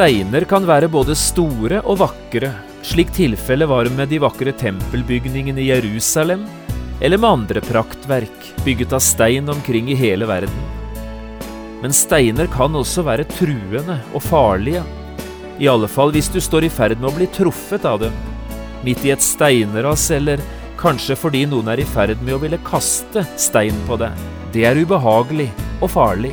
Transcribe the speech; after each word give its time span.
Steiner 0.00 0.46
kan 0.48 0.64
være 0.64 0.88
både 0.88 1.12
store 1.12 1.82
og 1.84 1.98
vakre, 2.00 2.48
slik 2.88 3.10
tilfellet 3.12 3.68
var 3.68 3.90
med 3.92 4.08
de 4.08 4.16
vakre 4.22 4.54
tempelbygningene 4.56 5.60
i 5.60 5.66
Jerusalem, 5.66 6.46
eller 7.04 7.20
med 7.20 7.28
andre 7.28 7.60
praktverk 7.60 8.46
bygget 8.64 8.94
av 8.96 9.04
stein 9.04 9.52
omkring 9.52 9.92
i 9.92 9.98
hele 10.00 10.24
verden. 10.24 10.64
Men 11.82 11.92
steiner 11.92 12.48
kan 12.48 12.80
også 12.80 13.04
være 13.04 13.28
truende 13.28 13.98
og 14.14 14.24
farlige, 14.24 14.86
i 15.60 15.68
alle 15.68 15.92
fall 15.92 16.16
hvis 16.16 16.32
du 16.32 16.40
står 16.40 16.70
i 16.70 16.72
ferd 16.72 16.96
med 16.96 17.12
å 17.12 17.16
bli 17.20 17.28
truffet 17.36 17.84
av 17.84 18.00
dem, 18.00 18.16
midt 18.80 19.04
i 19.04 19.12
et 19.12 19.20
steinras 19.20 20.08
eller 20.16 20.40
kanskje 20.80 21.12
fordi 21.26 21.44
noen 21.44 21.74
er 21.76 21.84
i 21.84 21.90
ferd 21.92 22.24
med 22.24 22.38
å 22.38 22.44
ville 22.46 22.64
kaste 22.64 23.28
stein 23.36 23.84
på 23.84 24.00
deg. 24.00 24.16
Det 24.56 24.64
er 24.64 24.80
ubehagelig 24.80 25.52
og 25.82 25.92
farlig. 25.92 26.32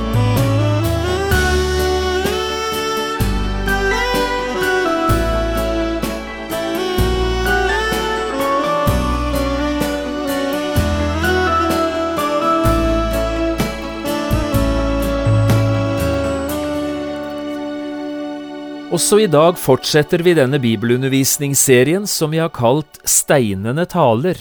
Også 18.91 19.21
i 19.23 19.27
dag 19.31 19.55
fortsetter 19.55 20.19
vi 20.19 20.33
denne 20.35 20.57
bibelundervisningsserien 20.59 22.03
som 22.11 22.33
vi 22.33 22.41
har 22.41 22.49
kalt 22.51 22.97
Steinene 23.07 23.85
taler. 23.87 24.35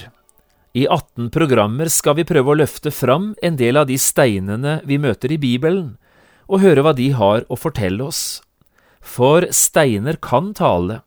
I 0.74 0.88
18 0.90 1.28
programmer 1.30 1.86
skal 1.86 2.16
vi 2.18 2.24
prøve 2.26 2.50
å 2.50 2.58
løfte 2.58 2.90
fram 2.90 3.28
en 3.46 3.54
del 3.60 3.78
av 3.78 3.86
de 3.86 3.94
steinene 3.94 4.80
vi 4.90 4.98
møter 4.98 5.30
i 5.30 5.38
Bibelen, 5.38 5.92
og 6.50 6.64
høre 6.66 6.82
hva 6.82 6.96
de 6.98 7.12
har 7.14 7.46
å 7.46 7.60
fortelle 7.62 8.02
oss. 8.02 8.42
For 8.98 9.46
steiner 9.54 10.18
kan 10.18 10.50
tale. 10.58 11.04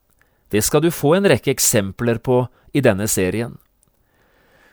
Det 0.48 0.64
skal 0.64 0.88
du 0.88 0.92
få 0.96 1.18
en 1.20 1.28
rekke 1.28 1.52
eksempler 1.52 2.24
på 2.24 2.46
i 2.72 2.80
denne 2.80 3.12
serien. 3.12 3.58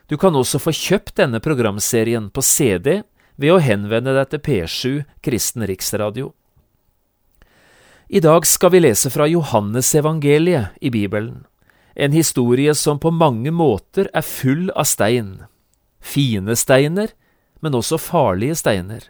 Du 0.07 0.15
kan 0.15 0.31
også 0.39 0.62
få 0.62 0.71
kjøpt 0.71 1.17
denne 1.19 1.43
programserien 1.43 2.31
på 2.31 2.47
CD 2.47 3.01
ved 3.34 3.51
å 3.51 3.62
henvende 3.62 4.15
deg 4.15 4.31
til 4.31 4.47
P7 4.47 5.01
Kristen 5.27 5.67
Riksradio. 5.67 6.37
I 8.12 8.19
dag 8.19 8.42
skal 8.47 8.72
vi 8.75 8.80
lese 8.80 9.06
fra 9.14 9.28
Johannesevangeliet 9.30 10.80
i 10.80 10.91
Bibelen, 10.91 11.44
en 11.94 12.10
historie 12.10 12.72
som 12.75 12.98
på 12.98 13.12
mange 13.15 13.53
måter 13.54 14.09
er 14.10 14.26
full 14.26 14.72
av 14.75 14.88
stein. 14.91 15.44
Fine 16.03 16.56
steiner, 16.59 17.12
men 17.62 17.76
også 17.78 18.00
farlige 18.03 18.56
steiner. 18.59 19.04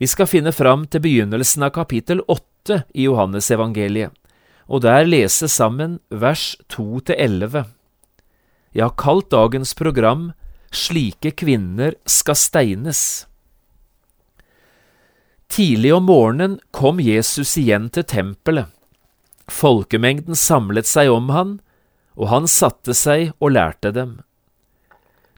Vi 0.00 0.08
skal 0.08 0.30
finne 0.32 0.54
fram 0.56 0.86
til 0.88 1.04
begynnelsen 1.04 1.66
av 1.68 1.74
kapittel 1.76 2.24
åtte 2.24 2.86
i 2.96 3.04
Johannesevangeliet, 3.04 4.16
og 4.64 4.80
der 4.86 5.04
lese 5.04 5.52
sammen 5.52 5.98
vers 6.08 6.54
to 6.72 7.02
til 7.04 7.20
elleve. 7.20 7.66
Jeg 8.72 8.86
har 8.86 8.96
kalt 8.96 9.28
dagens 9.28 9.76
program 9.76 10.30
Slike 10.72 11.36
kvinner 11.36 12.00
skal 12.08 12.40
steines. 12.48 13.26
Tidlig 15.54 15.94
om 15.94 16.04
morgenen 16.04 16.56
kom 16.74 16.98
Jesus 16.98 17.52
igjen 17.60 17.84
til 17.94 18.02
tempelet. 18.10 18.72
Folkemengden 19.46 20.34
samlet 20.34 20.88
seg 20.90 21.12
om 21.14 21.28
han, 21.30 21.52
og 22.18 22.26
han 22.32 22.48
satte 22.50 22.90
seg 22.98 23.28
og 23.38 23.52
lærte 23.54 23.92
dem. 23.94 24.16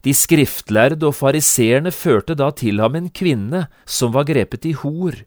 De 0.09 0.15
skriftlærde 0.17 1.05
og 1.05 1.19
fariseerne 1.19 1.93
førte 1.93 2.33
da 2.33 2.49
til 2.57 2.81
ham 2.81 2.97
en 2.97 3.11
kvinne 3.13 3.67
som 3.85 4.15
var 4.17 4.25
grepet 4.31 4.65
i 4.65 4.73
hor, 4.81 5.19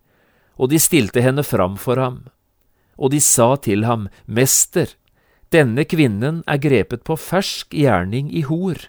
og 0.57 0.73
de 0.73 0.81
stilte 0.81 1.21
henne 1.21 1.45
fram 1.45 1.77
for 1.77 2.01
ham. 2.01 2.23
Og 2.97 3.13
de 3.13 3.21
sa 3.21 3.51
til 3.61 3.85
ham, 3.85 4.07
Mester, 4.25 4.89
denne 5.53 5.85
kvinnen 5.85 6.41
er 6.49 6.63
grepet 6.65 7.05
på 7.05 7.13
fersk 7.13 7.77
gjerning 7.77 8.33
i 8.33 8.41
hor. 8.49 8.81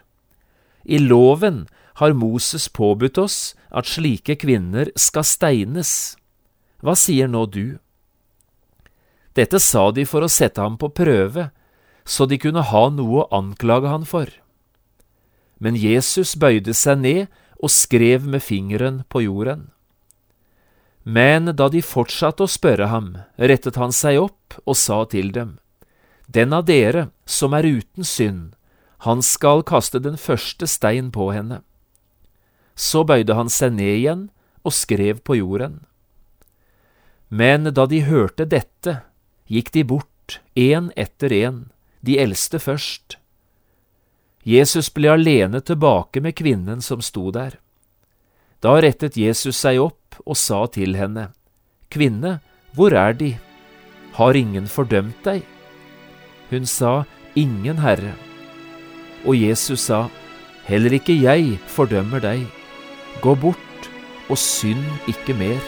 I 0.88 0.96
loven 0.96 1.66
har 2.00 2.16
Moses 2.16 2.68
påbudt 2.68 3.18
oss 3.20 3.38
at 3.68 3.88
slike 3.88 4.38
kvinner 4.40 4.88
skal 4.96 5.26
steines. 5.28 6.16
Hva 6.80 6.96
sier 6.96 7.28
nå 7.28 7.44
du? 7.46 7.78
Dette 9.36 9.60
sa 9.62 9.90
de 9.94 10.06
for 10.08 10.24
å 10.24 10.32
sette 10.32 10.60
ham 10.60 10.78
på 10.80 10.90
prøve, 10.96 11.50
så 12.04 12.26
de 12.26 12.40
kunne 12.40 12.64
ha 12.66 12.84
noe 12.90 13.22
å 13.22 13.28
anklage 13.36 13.92
han 13.92 14.06
for. 14.08 14.32
Men 15.60 15.76
Jesus 15.76 16.34
bøyde 16.40 16.74
seg 16.74 17.04
ned 17.04 17.26
og 17.60 17.70
skrev 17.70 18.24
med 18.24 18.42
fingeren 18.42 19.02
på 19.12 19.26
jorden. 19.26 19.68
Men 21.04 21.52
da 21.56 21.68
de 21.72 21.82
fortsatte 21.84 22.44
å 22.44 22.50
spørre 22.50 22.88
ham, 22.88 23.12
rettet 23.36 23.76
han 23.80 23.92
seg 23.92 24.20
opp 24.20 24.56
og 24.64 24.76
sa 24.76 25.04
til 25.04 25.32
dem, 25.36 25.58
Den 26.26 26.52
av 26.54 26.64
dere 26.64 27.10
som 27.26 27.54
er 27.54 27.66
uten 27.66 28.04
synd, 28.04 28.54
han 29.04 29.22
skal 29.22 29.64
kaste 29.66 29.98
den 29.98 30.16
første 30.16 30.66
stein 30.68 31.10
på 31.10 31.32
henne. 31.32 31.62
Så 32.80 33.04
bøyde 33.04 33.36
han 33.36 33.52
seg 33.52 33.76
ned 33.76 33.98
igjen 33.98 34.26
og 34.64 34.72
skrev 34.72 35.20
på 35.20 35.36
jorden. 35.36 35.82
Men 37.28 37.68
da 37.76 37.84
de 37.86 38.00
hørte 38.08 38.46
dette, 38.48 39.02
gikk 39.46 39.70
de 39.76 39.84
bort, 39.84 40.40
én 40.56 40.88
etter 40.96 41.34
én, 41.34 41.64
de 42.00 42.16
eldste 42.18 42.58
først. 42.58 43.18
Jesus 44.46 44.88
ble 44.90 45.12
alene 45.12 45.60
tilbake 45.60 46.22
med 46.24 46.38
kvinnen 46.38 46.80
som 46.80 47.02
sto 47.04 47.28
der. 47.34 47.58
Da 48.64 48.78
rettet 48.80 49.18
Jesus 49.20 49.60
seg 49.60 49.80
opp 49.80 50.16
og 50.24 50.36
sa 50.36 50.64
til 50.72 50.96
henne, 50.96 51.30
Kvinne, 51.90 52.38
hvor 52.76 52.94
er 52.94 53.16
de? 53.18 53.34
Har 54.14 54.36
ingen 54.36 54.68
fordømt 54.70 55.24
deg? 55.26 55.42
Hun 56.50 56.66
sa, 56.66 57.04
Ingen, 57.38 57.78
Herre. 57.78 58.14
Og 59.24 59.36
Jesus 59.38 59.86
sa, 59.86 60.08
Heller 60.66 60.96
ikke 60.98 61.14
jeg 61.14 61.58
fordømmer 61.70 62.22
deg. 62.22 62.46
Gå 63.20 63.34
bort 63.34 63.90
og 64.30 64.38
synd 64.38 64.86
ikke 65.10 65.34
mer. 65.36 65.60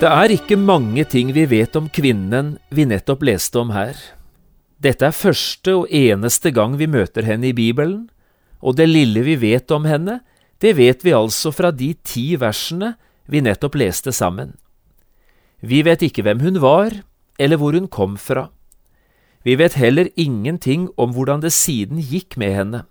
Det 0.00 0.08
er 0.08 0.32
ikke 0.32 0.56
mange 0.56 1.02
ting 1.04 1.28
vi 1.36 1.42
vet 1.44 1.74
om 1.76 1.90
kvinnen 1.92 2.54
vi 2.72 2.86
nettopp 2.88 3.20
leste 3.28 3.60
om 3.60 3.74
her. 3.74 3.98
Dette 4.80 5.10
er 5.10 5.16
første 5.16 5.74
og 5.82 5.90
eneste 5.92 6.52
gang 6.56 6.78
vi 6.80 6.88
møter 6.88 7.26
henne 7.28 7.50
i 7.50 7.56
Bibelen, 7.56 8.08
og 8.64 8.78
det 8.80 8.88
lille 8.88 9.22
vi 9.24 9.36
vet 9.40 9.70
om 9.72 9.84
henne, 9.88 10.20
det 10.60 10.74
vet 10.76 11.04
vi 11.04 11.12
altså 11.16 11.52
fra 11.52 11.70
de 11.72 11.92
ti 12.04 12.32
versene 12.40 12.94
vi 13.28 13.42
nettopp 13.44 13.76
leste 13.76 14.12
sammen. 14.12 14.56
Vi 15.60 15.82
vet 15.84 16.02
ikke 16.04 16.24
hvem 16.24 16.40
hun 16.40 16.60
var, 16.64 16.96
eller 17.38 17.60
hvor 17.60 17.76
hun 17.76 17.88
kom 17.88 18.16
fra. 18.16 18.48
Vi 19.44 19.56
vet 19.56 19.76
heller 19.80 20.08
ingenting 20.16 20.88
om 21.00 21.12
hvordan 21.16 21.40
det 21.44 21.52
siden 21.52 22.00
gikk 22.00 22.36
med 22.40 22.56
henne. 22.56 22.82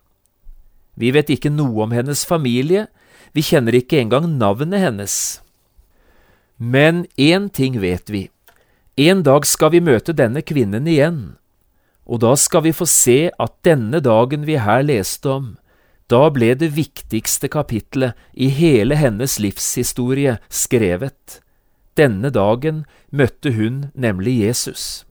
Vi 0.97 1.11
vet 1.13 1.29
ikke 1.29 1.53
noe 1.53 1.85
om 1.85 1.93
hennes 1.93 2.25
familie, 2.25 2.87
vi 3.33 3.45
kjenner 3.45 3.77
ikke 3.77 4.01
engang 4.01 4.29
navnet 4.37 4.81
hennes. 4.81 5.15
Men 6.57 7.05
én 7.17 7.49
ting 7.49 7.77
vet 7.81 8.09
vi, 8.09 8.27
en 8.97 9.21
dag 9.23 9.45
skal 9.45 9.71
vi 9.71 9.81
møte 9.81 10.13
denne 10.13 10.41
kvinnen 10.41 10.89
igjen, 10.89 11.21
og 12.09 12.23
da 12.23 12.33
skal 12.41 12.65
vi 12.65 12.73
få 12.73 12.87
se 12.89 13.29
at 13.29 13.53
denne 13.65 14.01
dagen 14.01 14.47
vi 14.47 14.57
her 14.57 14.81
leste 14.81 15.29
om, 15.29 15.49
da 16.09 16.25
ble 16.33 16.55
det 16.57 16.71
viktigste 16.73 17.51
kapitlet 17.53 18.17
i 18.33 18.49
hele 18.49 18.97
hennes 18.97 19.37
livshistorie 19.37 20.39
skrevet. 20.49 21.37
Denne 21.93 22.31
dagen 22.33 22.85
møtte 23.13 23.53
hun 23.53 23.91
nemlig 23.93 24.39
Jesus. 24.41 25.05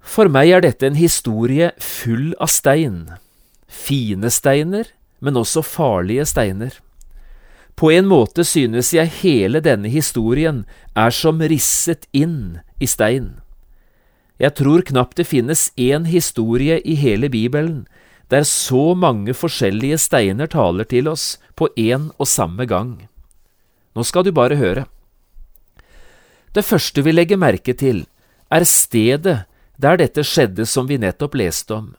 For 0.00 0.32
meg 0.32 0.54
er 0.56 0.64
dette 0.64 0.88
en 0.88 0.96
historie 0.96 1.68
full 1.76 2.32
av 2.40 2.48
stein. 2.48 3.10
Fine 3.68 4.32
steiner, 4.32 4.88
men 5.20 5.36
også 5.36 5.60
farlige 5.60 6.24
steiner. 6.24 6.72
På 7.76 7.92
en 7.92 8.08
måte 8.08 8.44
synes 8.44 8.94
jeg 8.96 9.12
hele 9.20 9.60
denne 9.60 9.92
historien 9.92 10.64
er 10.96 11.12
som 11.12 11.44
risset 11.44 12.08
inn 12.16 12.62
i 12.80 12.88
stein. 12.88 13.39
Jeg 14.40 14.56
tror 14.56 14.80
knapt 14.88 15.18
det 15.20 15.28
finnes 15.28 15.68
én 15.76 16.06
historie 16.08 16.78
i 16.80 16.96
hele 16.96 17.28
Bibelen 17.28 17.84
der 18.32 18.46
så 18.46 18.94
mange 18.94 19.34
forskjellige 19.36 19.98
steiner 19.98 20.48
taler 20.48 20.86
til 20.88 21.10
oss 21.10 21.34
på 21.58 21.68
én 21.76 22.08
og 22.16 22.28
samme 22.30 22.64
gang. 22.64 22.94
Nå 23.92 24.06
skal 24.06 24.24
du 24.24 24.32
bare 24.32 24.56
høre. 24.56 24.86
Det 26.54 26.64
første 26.64 27.02
vi 27.02 27.12
legger 27.12 27.40
merke 27.42 27.74
til, 27.74 28.06
er 28.50 28.64
stedet 28.64 29.42
der 29.76 29.98
dette 30.00 30.24
skjedde 30.24 30.64
som 30.66 30.88
vi 30.88 30.98
nettopp 30.98 31.36
leste 31.36 31.74
om. 31.74 31.92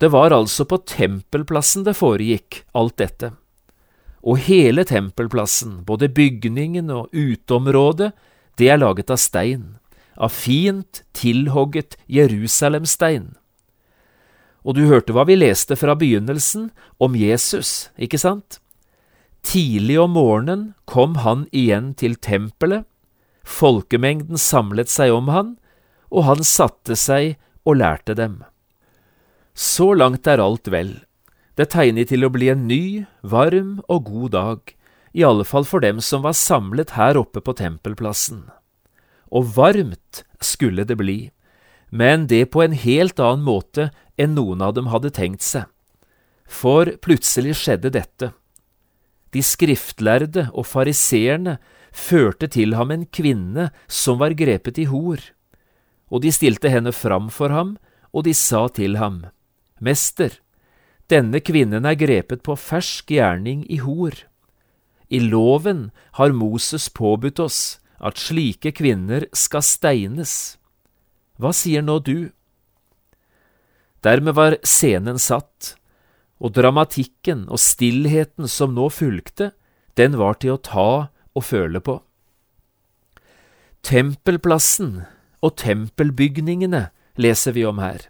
Det 0.00 0.10
var 0.12 0.34
altså 0.36 0.66
på 0.68 0.82
tempelplassen 0.84 1.84
det 1.86 1.96
foregikk, 1.96 2.64
alt 2.74 2.96
dette. 3.00 3.32
Og 4.20 4.42
hele 4.44 4.84
tempelplassen, 4.84 5.80
både 5.86 6.10
bygningen 6.12 6.90
og 6.92 7.08
uteområdet, 7.14 8.12
det 8.58 8.68
er 8.68 8.80
laget 8.80 9.12
av 9.12 9.20
stein 9.20 9.79
av 10.20 10.28
fint 10.28 11.02
tilhogget 11.16 11.96
Jerusalemstein. 12.06 13.32
Og 14.60 14.76
du 14.76 14.84
hørte 14.90 15.14
hva 15.16 15.24
vi 15.24 15.38
leste 15.38 15.76
fra 15.80 15.96
begynnelsen 15.96 16.68
om 17.00 17.16
Jesus, 17.16 17.88
ikke 17.96 18.20
sant? 18.20 18.60
Tidlig 19.40 19.96
om 20.02 20.12
morgenen 20.18 20.64
kom 20.84 21.16
han 21.24 21.46
igjen 21.56 21.94
til 21.96 22.18
tempelet, 22.20 22.84
folkemengden 23.40 24.36
samlet 24.36 24.92
seg 24.92 25.14
om 25.16 25.32
han, 25.32 25.54
og 26.12 26.26
han 26.28 26.44
satte 26.44 26.98
seg 26.98 27.38
og 27.64 27.80
lærte 27.80 28.12
dem. 28.18 28.42
Så 29.56 29.94
langt 29.96 30.28
er 30.28 30.42
alt 30.44 30.68
vel. 30.68 30.98
Det 31.56 31.70
tegner 31.72 32.04
til 32.08 32.24
å 32.24 32.32
bli 32.32 32.52
en 32.52 32.68
ny, 32.68 33.06
varm 33.24 33.80
og 33.88 34.12
god 34.12 34.30
dag, 34.36 34.60
i 35.16 35.24
alle 35.26 35.48
fall 35.48 35.64
for 35.66 35.82
dem 35.82 36.04
som 36.04 36.22
var 36.22 36.36
samlet 36.36 36.94
her 37.00 37.18
oppe 37.18 37.40
på 37.42 37.56
tempelplassen 37.56 38.44
og 39.30 39.52
varmt 39.56 40.24
skulle 40.42 40.84
det 40.86 40.96
bli, 40.98 41.30
men 41.90 42.26
det 42.30 42.50
på 42.54 42.62
en 42.62 42.74
helt 42.76 43.20
annen 43.22 43.44
måte 43.46 43.90
enn 44.20 44.36
noen 44.36 44.62
av 44.62 44.76
dem 44.76 44.90
hadde 44.92 45.12
tenkt 45.14 45.42
seg. 45.46 45.66
For 46.50 46.90
plutselig 47.02 47.56
skjedde 47.60 47.92
dette. 47.94 48.32
De 49.30 49.42
skriftlærde 49.46 50.48
og 50.50 50.66
fariseerne 50.66 51.58
førte 51.94 52.48
til 52.50 52.74
ham 52.78 52.90
en 52.90 53.06
kvinne 53.06 53.70
som 53.86 54.18
var 54.22 54.34
grepet 54.38 54.78
i 54.82 54.88
hor, 54.90 55.22
og 56.10 56.22
de 56.24 56.32
stilte 56.34 56.70
henne 56.70 56.92
fram 56.94 57.30
for 57.30 57.54
ham, 57.54 57.76
og 58.10 58.26
de 58.26 58.34
sa 58.34 58.66
til 58.74 58.98
ham, 58.98 59.22
Mester, 59.78 60.34
denne 61.10 61.40
kvinnen 61.42 61.86
er 61.86 61.98
grepet 61.98 62.42
på 62.46 62.56
fersk 62.58 63.10
gjerning 63.14 63.62
i 63.70 63.80
hor. 63.82 64.14
I 65.10 65.18
loven 65.22 65.88
har 66.18 66.34
Moses 66.34 66.88
påbudt 66.90 67.40
oss 67.42 67.80
at 68.00 68.20
slike 68.20 68.72
kvinner 68.76 69.26
skal 69.36 69.64
steines. 69.64 70.34
Hva 71.40 71.52
sier 71.56 71.84
nå 71.84 71.98
du? 72.04 72.32
Dermed 74.04 74.36
var 74.36 74.56
scenen 74.64 75.20
satt, 75.20 75.74
og 76.40 76.54
dramatikken 76.56 77.44
og 77.52 77.60
stillheten 77.60 78.48
som 78.48 78.72
nå 78.76 78.88
fulgte, 78.92 79.52
den 80.00 80.16
var 80.16 80.40
til 80.40 80.56
å 80.56 80.62
ta 80.64 80.90
og 81.36 81.44
føle 81.44 81.82
på. 81.84 81.98
Tempelplassen 83.84 85.02
og 85.44 85.56
tempelbygningene 85.60 86.86
leser 87.20 87.56
vi 87.56 87.66
om 87.68 87.80
her. 87.80 88.08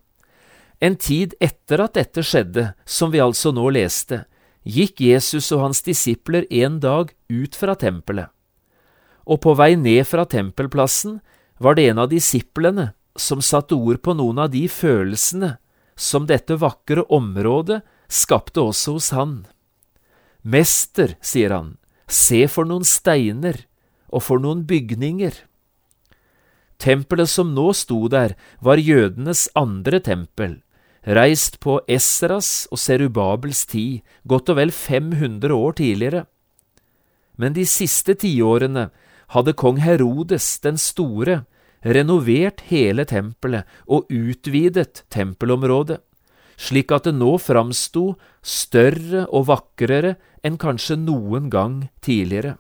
En 0.81 0.95
tid 0.97 1.35
etter 1.43 1.83
at 1.83 1.99
dette 1.99 2.23
skjedde, 2.25 2.71
som 2.87 3.11
vi 3.11 3.21
altså 3.23 3.51
nå 3.53 3.67
leste, 3.75 4.25
gikk 4.63 5.03
Jesus 5.03 5.51
og 5.51 5.67
hans 5.67 5.83
disipler 5.83 6.47
en 6.63 6.79
dag 6.83 7.11
ut 7.29 7.59
fra 7.59 7.75
tempelet 7.79 8.31
og 9.31 9.39
på 9.45 9.55
vei 9.59 9.77
ned 9.79 10.03
fra 10.11 10.27
tempelplassen 10.27 11.21
var 11.63 11.77
det 11.79 11.91
en 11.91 12.03
av 12.03 12.11
disiplene 12.11 12.91
som 13.19 13.43
satte 13.45 13.77
ord 13.79 14.01
på 14.03 14.15
noen 14.19 14.41
av 14.43 14.51
de 14.51 14.65
følelsene 14.71 15.55
som 16.01 16.27
dette 16.27 16.57
vakre 16.59 17.05
området 17.13 17.83
skapte 18.11 18.63
også 18.65 18.97
hos 18.97 19.11
han. 19.15 19.35
Mester, 20.43 21.15
sier 21.21 21.53
han, 21.55 21.77
se 22.09 22.47
for 22.49 22.67
noen 22.67 22.87
steiner 22.89 23.67
og 24.09 24.25
for 24.27 24.43
noen 24.43 24.65
bygninger. 24.67 25.35
Tempelet 26.81 27.29
som 27.29 27.53
nå 27.55 27.69
sto 27.77 28.07
der, 28.09 28.35
var 28.59 28.81
jødenes 28.81 29.51
andre 29.55 30.01
tempel, 30.01 30.57
reist 31.05 31.61
på 31.61 31.77
Esras 31.87 32.65
og 32.73 32.81
Serubabels 32.81 33.67
tid, 33.69 34.01
godt 34.25 34.49
og 34.49 34.59
vel 34.59 34.73
500 34.73 35.53
år 35.53 35.77
tidligere. 35.77 36.25
Men 37.37 37.53
de 37.57 37.67
siste 37.69 38.17
tiårene 38.17 38.89
hadde 39.35 39.55
kong 39.55 39.81
Herodes 39.83 40.59
den 40.65 40.79
store 40.81 41.45
renovert 41.85 42.65
hele 42.69 43.07
tempelet 43.09 43.69
og 43.87 44.11
utvidet 44.13 45.05
tempelområdet, 45.13 46.01
slik 46.61 46.93
at 46.93 47.07
det 47.09 47.15
nå 47.17 47.37
framsto 47.41 48.19
større 48.45 49.25
og 49.29 49.49
vakrere 49.49 50.17
enn 50.45 50.59
kanskje 50.61 50.99
noen 51.01 51.49
gang 51.53 51.87
tidligere. 52.05 52.59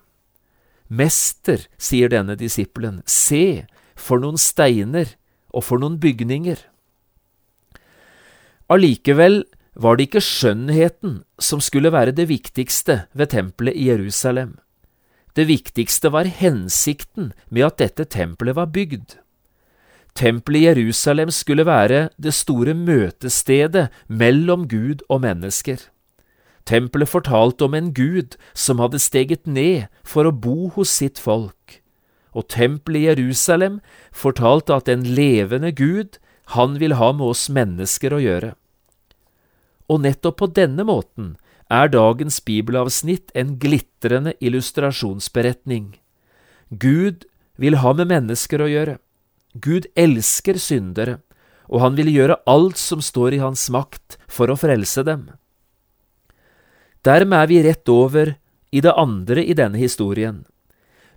Mester, 0.90 1.69
sier 1.78 2.11
denne 2.11 2.34
disippelen, 2.34 3.02
se, 3.06 3.67
for 3.94 4.22
noen 4.22 4.40
steiner 4.40 5.12
og 5.52 5.67
for 5.67 5.82
noen 5.82 6.00
bygninger. 6.02 6.58
Allikevel 8.70 9.44
var 9.75 9.99
det 9.99 10.08
ikke 10.08 10.25
skjønnheten 10.25 11.20
som 11.43 11.62
skulle 11.62 11.93
være 11.93 12.14
det 12.17 12.26
viktigste 12.31 13.05
ved 13.14 13.32
tempelet 13.34 13.76
i 13.76 13.87
Jerusalem. 13.90 14.56
Det 15.40 15.46
viktigste 15.48 16.10
var 16.12 16.28
hensikten 16.28 17.31
med 17.48 17.64
at 17.64 17.78
dette 17.81 18.04
tempelet 18.12 18.58
var 18.58 18.66
bygd. 18.75 19.14
Tempelet 20.12 20.60
i 20.60 20.66
Jerusalem 20.66 21.31
skulle 21.32 21.64
være 21.64 22.10
det 22.20 22.34
store 22.37 22.75
møtestedet 22.76 23.87
mellom 24.04 24.66
Gud 24.69 25.00
og 25.08 25.22
mennesker. 25.25 25.81
Tempelet 26.69 27.08
fortalte 27.08 27.65
om 27.65 27.79
en 27.79 27.88
Gud 27.96 28.36
som 28.53 28.84
hadde 28.84 29.00
steget 29.00 29.48
ned 29.48 29.88
for 30.05 30.29
å 30.29 30.34
bo 30.34 30.69
hos 30.76 30.93
sitt 30.93 31.17
folk, 31.17 31.81
og 32.36 32.50
tempelet 32.53 33.00
i 33.00 33.08
Jerusalem 33.08 33.81
fortalte 34.12 34.76
at 34.76 34.93
en 34.93 35.08
levende 35.08 35.72
Gud, 35.72 36.20
han 36.53 36.76
vil 36.82 36.98
ha 37.00 37.15
med 37.17 37.32
oss 37.32 37.48
mennesker 37.48 38.12
å 38.12 38.20
gjøre. 38.20 38.53
Og 39.88 40.05
nettopp 40.05 40.43
på 40.43 40.53
denne 40.53 40.84
måten 40.84 41.38
er 41.70 41.91
dagens 41.93 42.41
bibelavsnitt 42.44 43.31
en 43.39 43.55
glitrende 43.62 44.34
illustrasjonsberetning. 44.43 45.94
Gud 46.70 47.27
vil 47.60 47.79
ha 47.82 47.93
med 47.94 48.10
mennesker 48.10 48.62
å 48.62 48.69
gjøre. 48.70 48.98
Gud 49.55 49.86
elsker 49.98 50.58
syndere, 50.58 51.20
og 51.70 51.82
han 51.84 51.96
vil 51.98 52.10
gjøre 52.10 52.41
alt 52.50 52.79
som 52.79 53.03
står 53.03 53.39
i 53.39 53.43
hans 53.43 53.69
makt 53.70 54.19
for 54.31 54.50
å 54.50 54.58
frelse 54.58 55.05
dem. 55.06 55.29
Dermed 57.06 57.39
er 57.39 57.50
vi 57.50 57.62
rett 57.65 57.89
over 57.89 58.34
i 58.70 58.82
det 58.82 58.94
andre 58.98 59.44
i 59.44 59.55
denne 59.56 59.79
historien. 59.79 60.44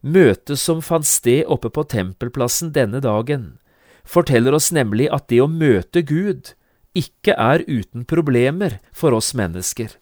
Møtet 0.01 0.60
som 0.60 0.81
fant 0.86 1.07
sted 1.07 1.48
oppe 1.48 1.72
på 1.74 1.86
tempelplassen 1.89 2.74
denne 2.75 3.01
dagen, 3.03 3.57
forteller 4.03 4.53
oss 4.57 4.69
nemlig 4.75 5.10
at 5.15 5.29
det 5.31 5.41
å 5.41 5.50
møte 5.50 6.03
Gud 6.05 6.53
ikke 6.93 7.33
er 7.39 7.63
uten 7.65 8.05
problemer 8.05 8.77
for 8.93 9.15
oss 9.15 9.31
mennesker 9.38 9.95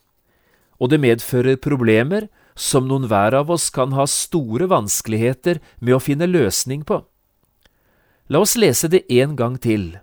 og 0.81 0.89
det 0.89 1.01
medfører 1.03 1.61
problemer 1.61 2.25
som 2.57 2.87
noen 2.89 3.05
hver 3.09 3.35
av 3.37 3.51
oss 3.53 3.69
kan 3.73 3.93
ha 3.93 4.07
store 4.09 4.67
vanskeligheter 4.71 5.61
med 5.79 5.95
å 5.95 6.01
finne 6.01 6.29
løsning 6.29 6.81
på. 6.87 7.03
La 8.31 8.41
oss 8.41 8.57
lese 8.57 8.89
det 8.89 9.05
en 9.21 9.35
gang 9.37 9.57
til. 9.61 9.99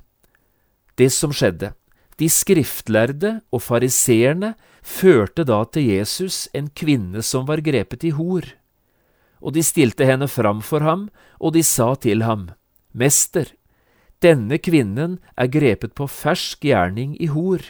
Det 0.95 1.11
som 1.15 1.35
skjedde. 1.35 1.73
De 2.19 2.27
skriftlærde 2.31 3.39
og 3.55 3.63
fariseerne 3.63 4.55
førte 4.83 5.45
da 5.47 5.61
til 5.71 5.87
Jesus 5.93 6.47
en 6.57 6.71
kvinne 6.75 7.23
som 7.23 7.47
var 7.47 7.63
grepet 7.63 8.07
i 8.09 8.15
hor. 8.15 8.47
Og 9.39 9.55
de 9.55 9.63
stilte 9.63 10.07
henne 10.07 10.27
fram 10.27 10.63
for 10.67 10.83
ham, 10.83 11.07
og 11.39 11.55
de 11.55 11.63
sa 11.63 11.93
til 11.95 12.25
ham, 12.27 12.49
Mester, 12.91 13.47
denne 14.19 14.59
kvinnen 14.59 15.21
er 15.39 15.51
grepet 15.53 15.95
på 15.95 16.09
fersk 16.11 16.67
gjerning 16.67 17.15
i 17.23 17.31
hor. 17.31 17.63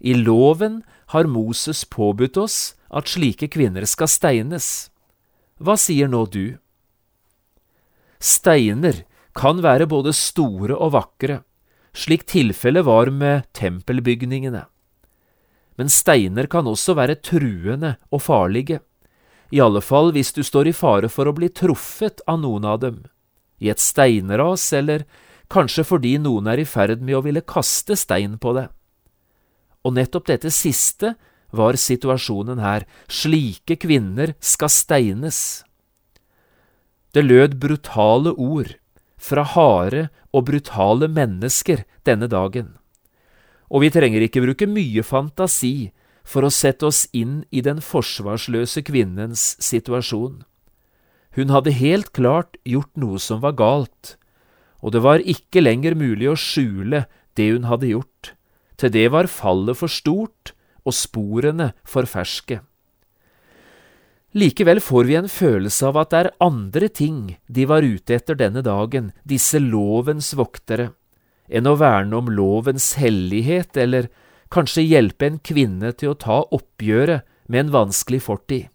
I 0.00 0.14
loven 0.16 0.80
har 1.08 1.24
Moses 1.24 1.84
påbudt 1.84 2.36
oss 2.36 2.74
at 2.88 3.08
slike 3.08 3.48
kvinner 3.52 3.84
skal 3.88 4.10
steines. 4.10 4.90
Hva 5.60 5.76
sier 5.80 6.08
nå 6.08 6.24
du? 6.28 6.58
Steiner 8.20 9.04
kan 9.36 9.62
være 9.64 9.86
både 9.88 10.12
store 10.16 10.76
og 10.76 10.92
vakre, 10.96 11.40
slik 11.96 12.26
tilfellet 12.28 12.84
var 12.84 13.12
med 13.14 13.46
tempelbygningene. 13.56 14.66
Men 15.78 15.92
steiner 15.92 16.48
kan 16.50 16.66
også 16.66 16.96
være 16.98 17.20
truende 17.22 17.96
og 18.10 18.24
farlige, 18.26 18.80
i 19.48 19.62
alle 19.64 19.80
fall 19.80 20.10
hvis 20.12 20.34
du 20.36 20.42
står 20.44 20.68
i 20.68 20.76
fare 20.76 21.08
for 21.08 21.30
å 21.30 21.32
bli 21.32 21.48
truffet 21.48 22.20
av 22.28 22.42
noen 22.42 22.66
av 22.68 22.82
dem, 22.82 23.04
i 23.62 23.70
et 23.72 23.80
steinras 23.80 24.66
eller 24.76 25.06
kanskje 25.48 25.86
fordi 25.88 26.18
noen 26.20 26.50
er 26.52 26.60
i 26.60 26.68
ferd 26.68 27.00
med 27.00 27.16
å 27.16 27.22
ville 27.24 27.46
kaste 27.46 27.96
stein 27.96 28.36
på 28.42 28.52
deg 28.58 28.68
og 29.88 29.96
nettopp 29.96 30.28
dette 30.28 30.52
siste 30.52 31.14
var 31.50 31.78
situasjonen 31.80 32.60
her. 32.60 32.84
Slike 33.08 33.78
kvinner 33.80 34.34
skal 34.40 34.72
steines. 34.72 35.64
Det 37.16 37.24
lød 37.24 37.56
brutale 37.60 38.34
ord 38.36 38.74
fra 39.18 39.42
harde 39.42 40.08
og 40.32 40.44
brutale 40.50 41.08
mennesker 41.08 41.86
denne 42.06 42.28
dagen. 42.28 42.76
Og 43.72 43.84
vi 43.84 43.90
trenger 43.92 44.24
ikke 44.24 44.44
bruke 44.44 44.68
mye 44.68 45.02
fantasi 45.04 45.90
for 46.28 46.44
å 46.44 46.52
sette 46.52 46.88
oss 46.88 47.06
inn 47.16 47.42
i 47.48 47.64
den 47.64 47.80
forsvarsløse 47.84 48.84
kvinnens 48.84 49.56
situasjon. 49.64 50.42
Hun 51.36 51.52
hadde 51.52 51.76
helt 51.76 52.12
klart 52.16 52.56
gjort 52.68 52.92
noe 53.00 53.20
som 53.22 53.40
var 53.40 53.56
galt, 53.56 54.16
og 54.84 54.92
det 54.94 55.02
var 55.04 55.24
ikke 55.24 55.64
lenger 55.64 55.96
mulig 55.98 56.28
å 56.30 56.38
skjule 56.38 57.06
det 57.38 57.48
hun 57.54 57.68
hadde 57.68 57.92
gjort. 57.92 58.34
Til 58.78 58.94
det 58.94 59.08
var 59.10 59.30
fallet 59.30 59.78
for 59.78 59.90
stort 59.90 60.54
og 60.86 60.94
sporene 60.94 61.72
for 61.86 62.08
ferske. 62.08 62.60
Likevel 64.38 64.80
får 64.84 65.08
vi 65.08 65.16
en 65.18 65.30
følelse 65.32 65.88
av 65.88 65.98
at 66.02 66.12
det 66.12 66.18
er 66.20 66.34
andre 66.44 66.88
ting 66.92 67.20
de 67.48 67.64
var 67.66 67.82
ute 67.82 68.14
etter 68.14 68.36
denne 68.36 68.62
dagen, 68.62 69.10
disse 69.24 69.58
lovens 69.58 70.34
voktere, 70.36 70.92
enn 71.48 71.66
å 71.66 71.78
verne 71.80 72.20
om 72.20 72.28
lovens 72.28 72.92
hellighet 73.00 73.76
eller 73.80 74.10
kanskje 74.52 74.84
hjelpe 74.84 75.26
en 75.26 75.38
kvinne 75.40 75.94
til 75.96 76.12
å 76.12 76.18
ta 76.20 76.42
oppgjøret 76.44 77.24
med 77.48 77.64
en 77.64 77.72
vanskelig 77.72 78.20
fortid. 78.28 78.68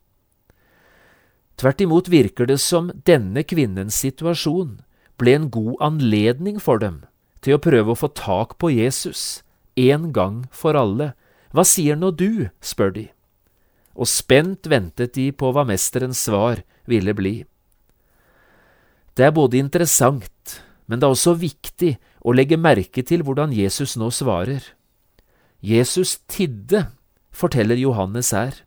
Tvert 1.61 1.85
imot 1.85 2.09
virker 2.09 2.49
det 2.49 2.57
som 2.57 2.89
denne 3.05 3.45
kvinnens 3.45 3.99
situasjon 4.01 4.79
ble 5.21 5.35
en 5.37 5.49
god 5.53 5.75
anledning 5.85 6.57
for 6.59 6.81
dem 6.81 7.03
til 7.45 7.55
å 7.59 7.61
prøve 7.61 7.93
å 7.93 7.99
få 7.99 8.09
tak 8.17 8.57
på 8.57 8.71
Jesus, 8.73 9.43
en 9.75 10.11
gang 10.13 10.43
for 10.51 10.77
alle. 10.77 11.13
Hva 11.53 11.65
sier 11.67 11.97
nå 11.99 12.11
du? 12.11 12.49
spør 12.61 12.93
de. 12.95 13.07
Og 13.93 14.09
spent 14.09 14.67
ventet 14.69 15.13
de 15.17 15.29
på 15.31 15.51
hva 15.53 15.65
mesterens 15.67 16.25
svar 16.25 16.63
ville 16.89 17.13
bli. 17.13 17.35
Det 19.13 19.27
er 19.27 19.35
både 19.35 19.59
interessant, 19.61 20.61
men 20.89 20.99
det 20.99 21.05
er 21.05 21.13
også 21.13 21.35
viktig 21.37 21.91
å 22.25 22.33
legge 22.33 22.57
merke 22.57 23.03
til 23.05 23.21
hvordan 23.21 23.53
Jesus 23.53 23.93
nå 23.99 24.09
svarer. 24.09 24.63
Jesus 25.61 26.17
tidde, 26.27 26.87
forteller 27.31 27.77
Johannes 27.77 28.33
her. 28.33 28.57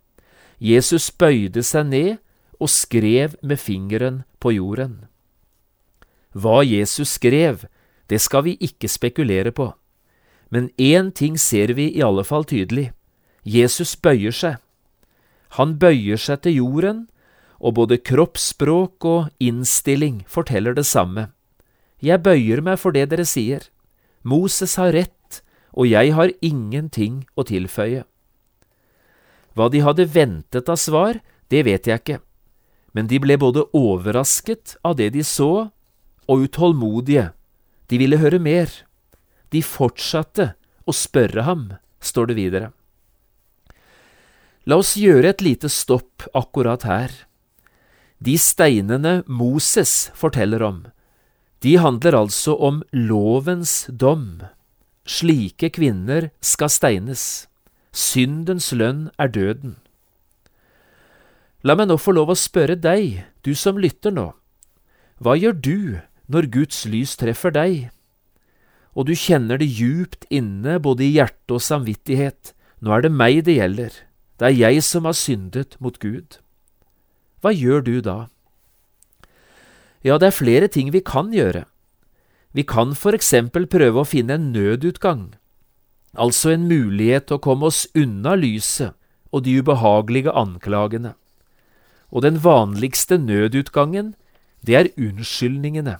Jesus 0.62 1.10
bøyde 1.10 1.62
seg 1.66 1.90
ned 1.90 2.12
og 2.60 2.70
skrev 2.72 3.34
med 3.42 3.60
fingeren 3.60 4.22
på 4.40 4.54
jorden. 4.56 5.04
Hva 6.32 6.62
Jesus 6.64 7.16
skrev, 7.16 7.66
det 8.08 8.20
skal 8.22 8.46
vi 8.46 8.56
ikke 8.60 8.88
spekulere 8.88 9.52
på, 9.52 9.72
men 10.50 10.70
én 10.78 11.10
ting 11.12 11.38
ser 11.38 11.74
vi 11.74 11.90
i 11.96 12.02
alle 12.02 12.24
fall 12.24 12.44
tydelig. 12.44 12.90
Jesus 13.42 13.94
bøyer 13.96 14.34
seg. 14.34 14.56
Han 15.58 15.76
bøyer 15.78 16.18
seg 16.20 16.42
til 16.42 16.58
jorden, 16.60 17.06
og 17.58 17.78
både 17.78 17.98
kroppsspråk 17.98 19.04
og 19.08 19.30
innstilling 19.40 20.24
forteller 20.28 20.76
det 20.76 20.86
samme. 20.86 21.30
Jeg 22.02 22.22
bøyer 22.22 22.60
meg 22.60 22.78
for 22.78 22.92
det 22.92 23.08
dere 23.10 23.24
sier. 23.24 23.62
Moses 24.22 24.76
har 24.76 24.92
rett, 24.92 25.40
og 25.72 25.88
jeg 25.88 26.12
har 26.12 26.34
ingenting 26.44 27.24
å 27.36 27.46
tilføye. 27.46 28.04
Hva 29.56 29.70
de 29.72 29.80
hadde 29.80 30.08
ventet 30.12 30.68
av 30.68 30.76
svar, 30.76 31.22
det 31.48 31.62
vet 31.64 31.86
jeg 31.88 32.02
ikke, 32.02 32.18
men 32.92 33.08
de 33.08 33.20
ble 33.22 33.38
både 33.40 33.64
overrasket 33.76 34.76
av 34.84 34.98
det 35.00 35.10
de 35.16 35.24
så, 35.24 35.70
og 36.26 36.44
utålmodige. 36.44 37.30
De 37.88 37.98
ville 38.00 38.18
høre 38.18 38.40
mer. 38.42 38.68
De 39.56 39.62
fortsatte 39.64 40.50
å 40.84 40.92
spørre 40.92 41.46
ham, 41.46 41.70
står 42.04 42.28
det 42.28 42.36
videre. 42.36 42.66
La 44.68 44.76
oss 44.82 44.96
gjøre 44.98 45.30
et 45.32 45.44
lite 45.44 45.70
stopp 45.72 46.26
akkurat 46.36 46.84
her. 46.84 47.14
De 48.20 48.34
steinene 48.36 49.22
Moses 49.25 50.10
forteller 50.18 50.64
om, 50.66 50.84
de 51.64 51.76
handler 51.80 52.18
altså 52.18 52.52
om 52.60 52.82
lovens 52.92 53.86
dom. 53.88 54.44
Slike 55.08 55.70
kvinner 55.72 56.28
skal 56.44 56.68
steines. 56.72 57.46
Syndens 57.96 58.68
lønn 58.76 59.06
er 59.16 59.32
døden. 59.32 59.78
La 61.64 61.78
meg 61.78 61.88
nå 61.88 61.96
få 61.96 62.12
lov 62.12 62.34
å 62.34 62.36
spørre 62.36 62.76
deg, 62.76 63.25
du 63.40 63.54
som 63.56 63.80
lytter 63.80 64.12
nå, 64.12 64.28
hva 65.16 65.32
gjør 65.38 65.56
du 65.56 65.78
når 66.28 66.50
Guds 66.52 66.84
lys 66.90 67.16
treffer 67.16 67.54
deg, 67.54 67.88
og 68.96 69.06
du 69.10 69.12
kjenner 69.12 69.60
det 69.60 69.68
djupt 69.68 70.24
inne 70.32 70.78
både 70.80 71.04
i 71.04 71.12
hjerte 71.18 71.58
og 71.58 71.62
samvittighet, 71.62 72.54
nå 72.80 72.96
er 72.96 73.04
det 73.04 73.12
meg 73.12 73.42
det 73.44 73.58
gjelder, 73.58 73.92
det 74.40 74.48
er 74.48 74.56
jeg 74.56 74.84
som 74.84 75.04
har 75.08 75.16
syndet 75.16 75.76
mot 75.80 75.98
Gud. 76.00 76.38
Hva 77.44 77.52
gjør 77.52 77.84
du 77.84 78.00
da? 78.00 78.16
Ja, 80.00 80.16
det 80.16 80.30
er 80.30 80.38
flere 80.38 80.68
ting 80.72 80.92
vi 80.94 81.04
kan 81.04 81.32
gjøre. 81.34 81.66
Vi 82.56 82.64
kan 82.64 82.94
for 82.96 83.16
eksempel 83.16 83.66
prøve 83.68 84.00
å 84.00 84.08
finne 84.08 84.38
en 84.38 84.48
nødutgang, 84.54 85.34
altså 86.16 86.54
en 86.54 86.64
mulighet 86.70 87.28
til 87.28 87.36
å 87.36 87.44
komme 87.44 87.68
oss 87.68 87.84
unna 87.92 88.32
lyset 88.38 88.96
og 89.28 89.44
de 89.44 89.58
ubehagelige 89.60 90.32
anklagene. 90.32 91.12
Og 92.08 92.24
den 92.24 92.40
vanligste 92.40 93.18
nødutgangen, 93.20 94.14
det 94.64 94.76
er 94.78 94.92
unnskyldningene. 94.96 95.98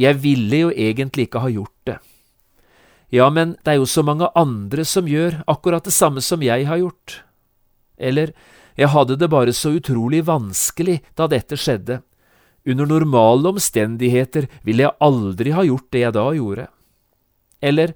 Jeg 0.00 0.16
ville 0.22 0.62
jo 0.64 0.70
egentlig 0.72 1.28
ikke 1.28 1.42
ha 1.44 1.50
gjort 1.52 1.76
det. 1.84 1.98
Ja, 3.12 3.26
men 3.30 3.56
det 3.64 3.74
er 3.74 3.80
jo 3.80 3.88
så 3.90 4.04
mange 4.06 4.30
andre 4.38 4.84
som 4.86 5.08
gjør 5.10 5.42
akkurat 5.50 5.84
det 5.84 5.92
samme 5.92 6.22
som 6.22 6.42
jeg 6.46 6.66
har 6.68 6.78
gjort. 6.78 7.20
Eller, 7.98 8.32
jeg 8.78 8.94
hadde 8.94 9.18
det 9.18 9.28
bare 9.28 9.52
så 9.52 9.74
utrolig 9.76 10.22
vanskelig 10.24 11.00
da 11.18 11.26
dette 11.28 11.58
skjedde. 11.58 12.00
Under 12.64 12.86
normale 12.86 13.50
omstendigheter 13.50 14.46
ville 14.62 14.86
jeg 14.86 14.96
aldri 15.02 15.52
ha 15.56 15.66
gjort 15.66 15.90
det 15.92 16.04
jeg 16.04 16.16
da 16.16 16.26
gjorde. 16.38 16.66
Eller, 17.60 17.94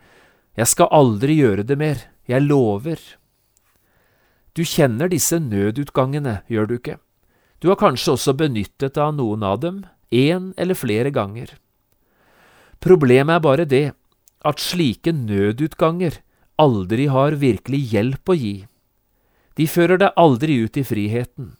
jeg 0.59 0.69
skal 0.69 0.93
aldri 0.93 1.39
gjøre 1.39 1.65
det 1.65 1.79
mer, 1.79 2.05
jeg 2.29 2.45
lover. 2.45 3.01
Du 4.55 4.63
kjenner 4.67 5.09
disse 5.09 5.39
nødutgangene, 5.41 6.43
gjør 6.51 6.69
du 6.69 6.77
ikke? 6.77 6.99
Du 7.63 7.71
har 7.71 7.81
kanskje 7.81 8.19
også 8.19 8.35
benyttet 8.37 8.93
deg 8.93 9.03
av 9.03 9.15
noen 9.17 9.47
av 9.47 9.61
dem, 9.63 9.85
én 10.13 10.53
eller 10.61 10.77
flere 10.79 11.15
ganger. 11.15 11.55
Problemet 12.81 13.37
er 13.37 13.45
bare 13.45 13.65
det 13.69 13.87
at 14.45 14.61
slike 14.61 15.13
nødutganger 15.13 16.21
aldri 16.61 17.07
har 17.11 17.39
virkelig 17.41 17.81
hjelp 17.95 18.31
å 18.31 18.37
gi. 18.39 18.57
De 19.55 19.67
fører 19.71 20.01
deg 20.03 20.19
aldri 20.19 20.59
ut 20.67 20.77
i 20.77 20.85
friheten. 20.87 21.55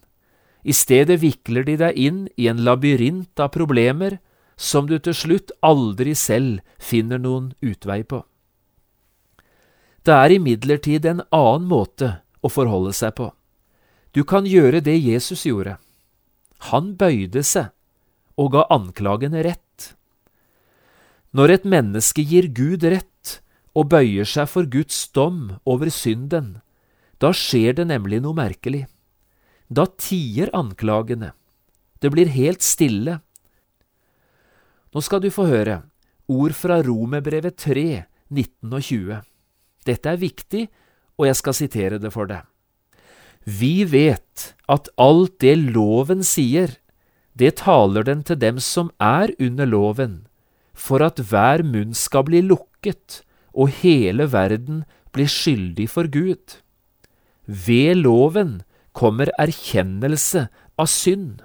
I 0.65 0.73
stedet 0.73 1.19
vikler 1.21 1.65
de 1.67 1.77
deg 1.77 1.97
inn 1.97 2.21
i 2.37 2.47
en 2.51 2.63
labyrint 2.65 3.39
av 3.39 3.53
problemer 3.53 4.19
som 4.57 4.87
du 4.87 4.97
til 4.99 5.15
slutt 5.15 5.51
aldri 5.65 6.15
selv 6.15 6.61
finner 6.79 7.21
noen 7.21 7.53
utvei 7.61 8.03
på. 8.03 8.23
Det 10.05 10.13
er 10.13 10.35
imidlertid 10.35 11.05
en 11.09 11.23
annen 11.33 11.67
måte 11.69 12.11
å 12.45 12.51
forholde 12.51 12.93
seg 12.93 13.15
på. 13.17 13.31
Du 14.13 14.23
kan 14.23 14.45
gjøre 14.47 14.83
det 14.85 14.95
Jesus 14.95 15.45
gjorde. 15.47 15.77
Han 16.71 16.93
bøyde 16.95 17.43
seg 17.43 17.73
og 18.39 18.53
ga 18.53 18.65
anklagene 18.71 19.43
rett. 19.43 19.64
Når 21.35 21.51
et 21.51 21.65
menneske 21.67 22.23
gir 22.23 22.47
Gud 22.55 22.85
rett 22.87 23.39
og 23.75 23.89
bøyer 23.91 24.27
seg 24.29 24.47
for 24.47 24.67
Guds 24.71 25.01
dom 25.11 25.57
over 25.67 25.89
synden, 25.91 26.61
da 27.19 27.33
skjer 27.35 27.75
det 27.75 27.89
nemlig 27.89 28.21
noe 28.23 28.37
merkelig. 28.37 28.85
Da 29.67 29.83
tier 29.99 30.51
anklagene. 30.55 31.33
Det 31.99 32.11
blir 32.13 32.31
helt 32.31 32.63
stille. 32.63 33.17
Nå 34.95 35.03
skal 35.03 35.23
du 35.23 35.27
få 35.33 35.47
høre 35.49 35.81
ord 36.31 36.55
fra 36.57 36.79
Romerbrevet 36.81 37.57
3, 37.59 38.05
19 38.31 38.71
og 38.71 38.85
20. 38.87 39.19
Dette 39.85 40.11
er 40.11 40.21
viktig, 40.21 40.63
og 41.19 41.27
jeg 41.27 41.39
skal 41.41 41.57
sitere 41.57 41.99
det 42.01 42.13
for 42.15 42.29
deg. 42.29 42.45
Vi 43.45 43.83
vet 43.85 44.53
at 44.71 44.87
alt 44.97 45.35
det 45.43 45.57
loven 45.59 46.23
sier, 46.25 46.79
det 47.35 47.57
taler 47.61 48.07
den 48.07 48.23
til 48.23 48.39
dem 48.39 48.61
som 48.63 48.89
er 49.03 49.35
under 49.37 49.67
loven, 49.69 50.24
for 50.75 51.03
at 51.05 51.21
hver 51.31 51.63
munn 51.63 51.95
skal 51.95 52.27
bli 52.27 52.43
lukket 52.43 53.23
og 53.55 53.71
hele 53.81 54.27
verden 54.31 54.83
blir 55.15 55.31
skyldig 55.31 55.87
for 55.89 56.11
Gud. 56.11 56.59
Ved 57.47 58.03
loven 58.03 58.61
kommer 58.95 59.31
erkjennelse 59.39 60.47
av 60.77 60.91
synd. 60.91 61.43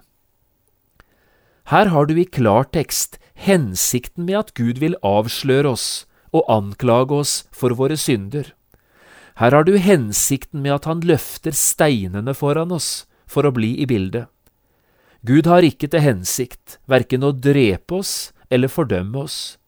Her 1.70 1.92
har 1.94 2.08
du 2.10 2.16
i 2.18 2.26
klartekst 2.26 3.20
hensikten 3.38 4.26
med 4.26 4.38
at 4.40 4.54
Gud 4.58 4.80
vil 4.82 4.98
avsløre 5.06 5.70
oss 5.70 5.88
og 6.34 6.48
anklage 6.50 7.14
oss 7.14 7.34
for 7.54 7.74
våre 7.78 7.98
synder. 7.98 8.50
Her 9.38 9.54
har 9.54 9.64
du 9.64 9.76
hensikten 9.78 10.64
med 10.64 10.80
at 10.80 10.88
han 10.90 11.04
løfter 11.06 11.54
steinene 11.54 12.34
foran 12.34 12.74
oss 12.74 13.06
for 13.30 13.46
å 13.46 13.54
bli 13.54 13.76
i 13.80 13.86
bildet. 13.86 14.26
Gud 15.22 15.46
har 15.46 15.62
ikke 15.62 15.88
til 15.92 16.02
hensikt 16.02 16.78
verken 16.90 17.24
å 17.24 17.32
drepe 17.36 18.00
oss 18.00 18.32
eller 18.50 18.70
fordømme 18.70 19.24
oss. 19.24 19.58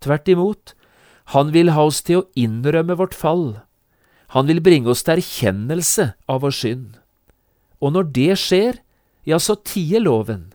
Tvert 0.00 0.28
imot, 0.28 0.74
han 1.34 1.50
vil 1.54 1.72
ha 1.74 1.86
oss 1.88 2.02
til 2.06 2.20
å 2.20 2.26
innrømme 2.38 2.96
vårt 3.00 3.16
fall. 3.16 3.60
Han 4.34 4.46
vil 4.50 4.62
bringe 4.62 4.92
oss 4.92 5.02
til 5.06 5.18
erkjennelse 5.18 6.12
av 6.30 6.42
vår 6.44 6.54
synd. 6.54 6.98
Og 7.82 7.94
når 7.96 8.10
det 8.14 8.36
skjer, 8.40 8.80
ja, 9.26 9.38
så 9.42 9.56
tier 9.66 10.04
loven. 10.04 10.52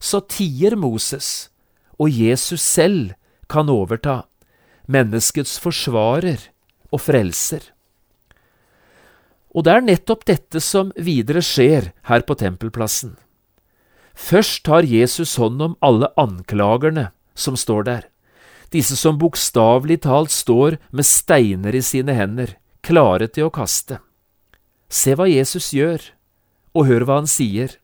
Så 0.00 0.22
tier 0.32 0.74
Moses, 0.80 1.50
og 2.00 2.10
Jesus 2.10 2.62
selv 2.64 3.12
kan 3.50 3.68
overta, 3.68 4.24
menneskets 4.90 5.58
forsvarer 5.62 6.48
og 6.90 7.02
frelser. 7.04 7.62
Og 9.54 9.66
det 9.66 9.74
er 9.74 9.86
nettopp 9.86 10.24
dette 10.30 10.62
som 10.62 10.92
videre 10.96 11.42
skjer 11.44 11.90
her 12.08 12.24
på 12.26 12.36
tempelplassen. 12.38 13.16
Først 14.20 14.62
tar 14.68 14.86
Jesus 14.86 15.38
hånd 15.40 15.62
om 15.64 15.76
alle 15.80 16.10
anklagerne 16.20 17.08
som 17.34 17.56
står 17.56 17.86
der, 17.88 18.02
disse 18.70 18.94
som 18.98 19.18
bokstavelig 19.18 20.02
talt 20.04 20.30
står 20.34 20.76
med 20.94 21.08
steiner 21.08 21.74
i 21.74 21.82
sine 21.82 22.14
hender, 22.14 22.54
klare 22.86 23.30
til 23.32 23.48
å 23.48 23.54
kaste. 23.54 23.98
Se 24.90 25.16
hva 25.16 25.26
Jesus 25.30 25.72
gjør, 25.74 26.02
og 26.76 26.86
hør 26.86 27.06
hva 27.06 27.20
han 27.22 27.30
sier. 27.30 27.74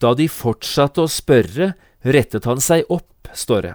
Da 0.00 0.14
de 0.16 0.28
fortsatte 0.30 1.04
å 1.04 1.10
spørre, 1.10 1.72
rettet 2.02 2.48
han 2.48 2.62
seg 2.62 2.86
opp, 2.92 3.28
står 3.34 3.66
det. 3.66 3.74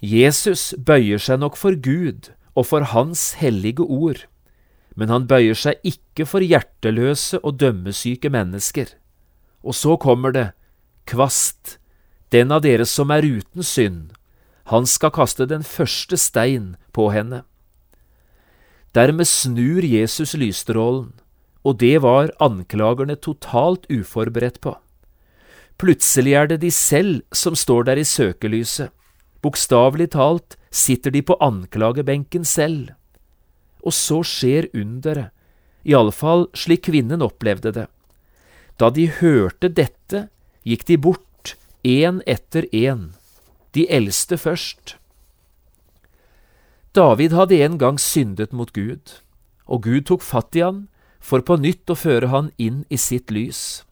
Jesus 0.00 0.72
bøyer 0.76 1.20
seg 1.22 1.40
nok 1.42 1.56
for 1.56 1.76
Gud 1.76 2.30
og 2.56 2.68
for 2.70 2.86
Hans 2.92 3.34
hellige 3.40 3.84
ord, 3.84 4.24
men 4.96 5.12
han 5.12 5.28
bøyer 5.28 5.56
seg 5.56 5.80
ikke 5.84 6.24
for 6.28 6.44
hjerteløse 6.44 7.40
og 7.42 7.58
dømmesyke 7.60 8.32
mennesker. 8.32 8.94
Og 9.66 9.74
så 9.74 9.96
kommer 9.98 10.30
det, 10.30 10.46
kvast, 11.10 11.80
den 12.30 12.54
av 12.54 12.62
dere 12.62 12.86
som 12.86 13.10
er 13.10 13.26
uten 13.26 13.66
synd, 13.66 14.14
han 14.70 14.86
skal 14.86 15.14
kaste 15.14 15.46
den 15.46 15.62
første 15.66 16.18
stein 16.18 16.74
på 16.94 17.10
henne. 17.14 17.42
Dermed 18.94 19.28
snur 19.28 19.84
Jesus 19.84 20.34
lysstrålen, 20.38 21.12
og 21.66 21.78
det 21.82 21.98
var 22.02 22.32
anklagerne 22.42 23.18
totalt 23.18 23.86
uforberedt 23.90 24.60
på. 24.62 24.76
Plutselig 25.78 26.32
er 26.38 26.46
det 26.50 26.62
de 26.62 26.70
selv 26.72 27.20
som 27.34 27.58
står 27.58 27.90
der 27.90 28.00
i 28.00 28.06
søkelyset. 28.06 28.88
Bokstavelig 29.42 30.12
talt 30.14 30.56
sitter 30.70 31.12
de 31.12 31.22
på 31.22 31.36
anklagebenken 31.42 32.46
selv. 32.48 32.94
Og 33.84 33.92
så 33.92 34.22
skjer 34.26 34.70
underet, 34.74 35.34
iallfall 35.86 36.48
slik 36.56 36.86
kvinnen 36.88 37.22
opplevde 37.22 37.74
det. 37.76 37.86
Da 38.76 38.90
de 38.92 39.06
hørte 39.08 39.70
dette, 39.72 40.28
gikk 40.66 40.84
de 40.88 40.98
bort, 41.00 41.56
én 41.86 42.20
etter 42.26 42.66
én, 42.74 43.14
de 43.72 43.86
eldste 43.88 44.36
først. 44.36 44.96
David 46.96 47.32
hadde 47.36 47.60
en 47.64 47.78
gang 47.78 48.00
syndet 48.00 48.52
mot 48.52 48.72
Gud, 48.72 49.20
og 49.68 49.84
Gud 49.84 50.06
tok 50.08 50.22
fatt 50.24 50.56
i 50.56 50.64
han 50.64 50.86
for 51.20 51.44
på 51.44 51.58
nytt 51.60 51.90
å 51.90 51.98
føre 51.98 52.30
han 52.32 52.52
inn 52.56 52.84
i 52.88 52.98
sitt 53.00 53.32
lys. 53.32 53.82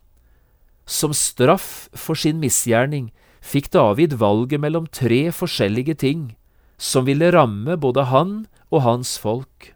Som 0.85 1.14
straff 1.17 1.88
for 1.97 2.19
sin 2.19 2.41
misgjerning 2.41 3.11
fikk 3.45 3.71
David 3.73 4.17
valget 4.21 4.61
mellom 4.61 4.88
tre 4.88 5.29
forskjellige 5.33 5.97
ting 6.00 6.33
som 6.79 7.07
ville 7.09 7.31
ramme 7.33 7.76
både 7.81 8.09
han 8.11 8.35
og 8.71 8.85
hans 8.85 9.17
folk. 9.21 9.73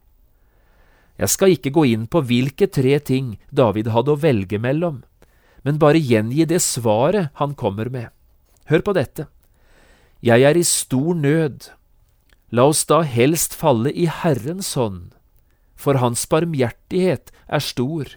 Jeg 1.18 1.32
skal 1.32 1.54
ikke 1.54 1.72
gå 1.74 1.84
inn 1.90 2.06
på 2.06 2.22
hvilke 2.22 2.68
tre 2.70 2.98
ting 3.02 3.36
David 3.50 3.90
hadde 3.90 4.14
å 4.14 4.20
velge 4.22 4.60
mellom, 4.62 5.02
men 5.68 5.76
bare 5.76 6.00
gjengi 6.00 6.46
det 6.48 6.62
svaret 6.64 7.28
han 7.36 7.52
kommer 7.52 7.90
med. 7.92 8.08
Hør 8.72 8.80
på 8.86 8.94
dette. 8.96 9.26
Jeg 10.24 10.40
er 10.48 10.56
i 10.56 10.64
stor 10.64 11.12
nød. 11.12 11.66
La 12.48 12.64
oss 12.70 12.86
da 12.88 13.02
helst 13.04 13.52
falle 13.52 13.92
i 13.92 14.06
Herrens 14.08 14.72
hånd, 14.80 15.10
for 15.76 16.00
Hans 16.00 16.24
barmhjertighet 16.32 17.28
er 17.44 17.60
stor, 17.60 18.08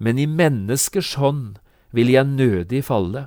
men 0.00 0.16
i 0.16 0.24
menneskers 0.24 1.18
hånd 1.20 1.58
vil 1.92 2.08
jeg 2.08 2.24
nødig 2.24 2.80
falle. 2.88 3.26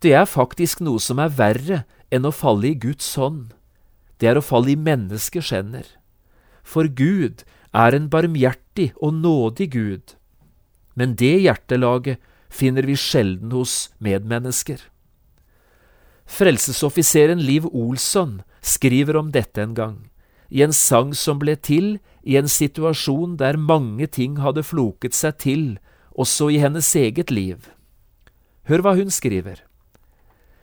Det 0.00 0.14
er 0.16 0.24
faktisk 0.24 0.80
noe 0.80 1.02
som 1.04 1.20
er 1.20 1.36
verre 1.36 1.82
enn 2.08 2.24
å 2.24 2.32
falle 2.32 2.70
i 2.70 2.78
Guds 2.80 3.12
hånd. 3.20 3.52
Det 4.16 4.32
er 4.32 4.40
å 4.40 4.44
falle 4.44 4.72
i 4.72 4.80
menneskers 4.88 5.52
hender. 5.52 5.84
For 6.64 6.88
Gud 6.88 7.44
er 7.76 7.92
en 7.92 8.08
barmhjertig 8.08 8.94
og 8.96 9.20
nådig 9.20 9.68
Gud, 9.76 10.16
men 10.94 11.16
det 11.18 11.36
hjertelaget 11.44 12.20
finner 12.50 12.86
vi 12.86 12.96
sjelden 12.98 13.52
hos 13.54 13.90
medmennesker. 13.98 14.80
Frelsesoffiseren 16.30 17.40
Liv 17.42 17.66
Olsson 17.66 18.40
skriver 18.62 19.16
om 19.18 19.30
dette 19.34 19.62
en 19.62 19.74
gang, 19.74 19.96
i 20.50 20.62
en 20.62 20.74
sang 20.74 21.14
som 21.14 21.38
ble 21.38 21.56
til 21.56 21.98
i 22.22 22.36
en 22.38 22.50
situasjon 22.50 23.36
der 23.38 23.58
mange 23.58 24.06
ting 24.06 24.38
hadde 24.42 24.66
floket 24.66 25.14
seg 25.16 25.38
til, 25.42 25.64
også 26.10 26.50
i 26.50 26.60
hennes 26.62 26.86
eget 26.98 27.30
liv. 27.30 27.70
Hør 28.68 28.84
hva 28.84 28.94
hun 28.98 29.10
skriver. 29.10 29.62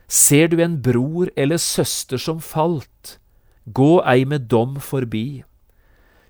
Ser 0.07 0.47
du 0.47 0.61
en 0.63 0.77
bror 0.83 1.31
eller 1.35 1.59
søster 1.59 2.19
som 2.21 2.39
falt, 2.39 3.17
gå 3.65 3.99
ei 4.07 4.23
med 4.23 4.47
dom 4.47 4.77
forbi. 4.79 5.43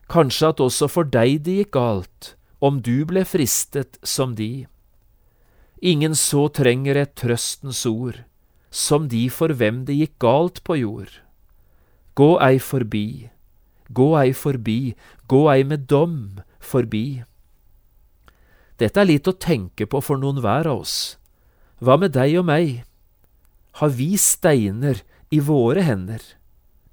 Kanskje 0.10 0.53
at 0.53 0.63
også 0.63 0.88
for 0.89 1.05
deg 1.05 1.43
det 1.45 1.60
gikk 1.60 1.75
galt, 1.77 2.37
om 2.60 2.82
du 2.82 3.06
ble 3.06 3.24
fristet 3.28 4.00
som 4.04 4.36
de. 4.36 4.67
Ingen 5.82 6.15
så 6.17 6.48
trenger 6.50 6.98
et 6.98 7.13
trøstens 7.20 7.86
ord, 7.86 8.24
som 8.72 9.08
de 9.12 9.28
for 9.30 9.54
hvem 9.54 9.84
det 9.86 9.98
gikk 10.00 10.17
galt 10.24 10.63
på 10.65 10.80
jord. 10.82 11.12
Gå 12.17 12.32
ei 12.41 12.58
forbi, 12.58 13.30
gå 13.93 14.08
ei 14.17 14.34
forbi, 14.34 14.96
gå 15.30 15.43
ei 15.54 15.63
med 15.63 15.86
dom 15.91 16.41
forbi. 16.60 17.22
Dette 18.78 19.02
er 19.02 19.10
litt 19.10 19.30
å 19.30 19.38
tenke 19.38 19.86
på 19.89 20.02
for 20.02 20.17
noen 20.22 20.41
hver 20.41 20.70
av 20.70 20.82
oss. 20.82 21.17
Hva 21.82 21.98
med 22.02 22.15
deg 22.17 22.39
og 22.41 22.48
meg? 22.50 22.82
Har 23.78 23.93
vi 23.93 24.15
steiner 24.17 25.04
i 25.30 25.39
våre 25.41 25.86
hender? 25.86 26.22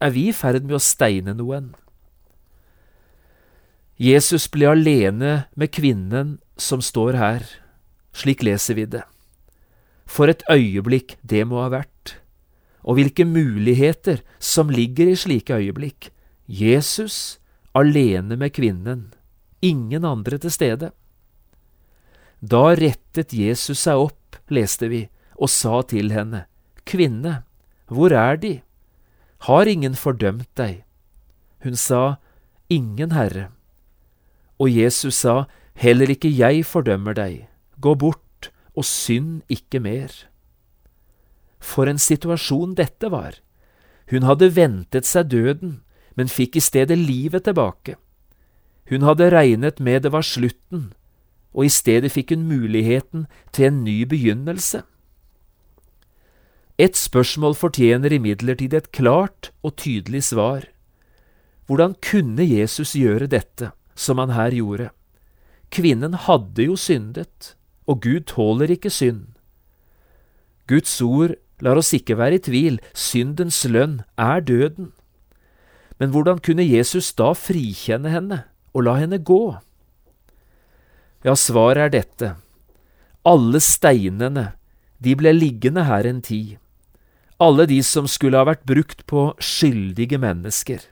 Er 0.00 0.12
vi 0.12 0.28
i 0.28 0.36
ferd 0.36 0.66
med 0.68 0.76
å 0.76 0.82
steine 0.82 1.32
noen? 1.36 1.72
Jesus 3.96 4.48
ble 4.50 4.66
alene 4.72 5.44
med 5.54 5.70
kvinnen 5.70 6.38
som 6.58 6.82
står 6.82 7.14
her. 7.18 7.44
Slik 8.14 8.42
leser 8.42 8.74
vi 8.74 8.86
det. 8.90 9.04
For 10.04 10.30
et 10.30 10.42
øyeblikk 10.50 11.16
det 11.22 11.44
må 11.46 11.62
ha 11.62 11.70
vært. 11.70 12.18
Og 12.82 12.98
hvilke 12.98 13.24
muligheter 13.24 14.20
som 14.42 14.68
ligger 14.70 15.08
i 15.12 15.16
slike 15.16 15.54
øyeblikk. 15.54 16.10
Jesus 16.46 17.38
alene 17.74 18.36
med 18.36 18.52
kvinnen. 18.52 19.14
Ingen 19.62 20.04
andre 20.04 20.38
til 20.42 20.52
stede. 20.52 20.90
Da 22.44 22.74
rettet 22.76 23.32
Jesus 23.32 23.86
seg 23.86 24.02
opp, 24.10 24.36
leste 24.52 24.90
vi, 24.90 25.06
og 25.40 25.48
sa 25.48 25.80
til 25.88 26.12
henne, 26.12 26.44
Kvinne, 26.84 27.44
hvor 27.88 28.12
er 28.12 28.36
De? 28.36 28.60
Har 29.48 29.64
ingen 29.64 29.94
fordømt 29.96 30.50
deg? 30.56 30.84
Hun 31.64 31.76
sa, 31.76 32.16
Ingen, 32.68 33.12
Herre. 33.16 33.53
Og 34.58 34.70
Jesus 34.70 35.14
sa, 35.24 35.44
Heller 35.74 36.10
ikke 36.12 36.30
jeg 36.30 36.62
fordømmer 36.66 37.16
deg, 37.18 37.48
gå 37.82 37.94
bort 37.98 38.50
og 38.74 38.86
synd 38.86 39.42
ikke 39.50 39.80
mer. 39.82 40.12
For 41.58 41.90
en 41.90 41.98
situasjon 41.98 42.76
dette 42.78 43.10
var. 43.10 43.40
Hun 44.12 44.26
hadde 44.28 44.52
ventet 44.54 45.08
seg 45.08 45.32
døden, 45.32 45.80
men 46.14 46.30
fikk 46.30 46.58
i 46.60 46.62
stedet 46.62 46.98
livet 46.98 47.48
tilbake. 47.48 47.96
Hun 48.90 49.02
hadde 49.02 49.32
regnet 49.32 49.80
med 49.80 50.04
det 50.04 50.12
var 50.12 50.26
slutten, 50.26 50.92
og 51.54 51.66
i 51.66 51.72
stedet 51.72 52.12
fikk 52.12 52.34
hun 52.34 52.46
muligheten 52.46 53.26
til 53.54 53.70
en 53.70 53.80
ny 53.86 54.02
begynnelse. 54.06 54.84
Et 56.78 56.96
spørsmål 56.98 57.54
fortjener 57.54 58.12
imidlertid 58.12 58.74
et 58.74 58.90
klart 58.92 59.52
og 59.62 59.76
tydelig 59.78 60.24
svar. 60.30 60.66
Hvordan 61.66 61.94
kunne 62.02 62.44
Jesus 62.44 62.92
gjøre 62.98 63.30
dette, 63.30 63.70
som 63.94 64.18
han 64.18 64.34
her 64.34 64.54
gjorde? 64.54 64.90
Kvinnen 65.74 66.14
hadde 66.26 66.68
jo 66.68 66.76
syndet, 66.78 67.54
og 67.86 68.02
Gud 68.04 68.28
tåler 68.30 68.70
ikke 68.70 68.92
synd. 68.92 69.34
Guds 70.70 70.96
ord 71.02 71.34
lar 71.60 71.78
oss 71.80 71.92
ikke 71.96 72.16
være 72.18 72.38
i 72.38 72.44
tvil, 72.46 72.78
syndens 72.94 73.64
lønn 73.68 74.02
er 74.20 74.40
døden. 74.40 74.92
Men 75.98 76.10
hvordan 76.10 76.40
kunne 76.42 76.66
Jesus 76.66 77.12
da 77.14 77.32
frikjenne 77.36 78.10
henne 78.10 78.40
og 78.74 78.86
la 78.86 78.96
henne 78.98 79.20
gå? 79.22 79.56
Ja, 81.24 81.34
svaret 81.38 81.86
er 81.86 81.92
dette. 81.94 82.32
Alle 83.24 83.60
steinene, 83.62 84.52
de 85.00 85.14
ble 85.16 85.32
liggende 85.32 85.86
her 85.88 86.06
en 86.08 86.20
tid. 86.24 86.56
Alle 87.40 87.66
de 87.66 87.80
som 87.82 88.08
skulle 88.10 88.38
ha 88.38 88.46
vært 88.46 88.66
brukt 88.68 89.06
på 89.10 89.30
skyldige 89.42 90.20
mennesker. 90.20 90.82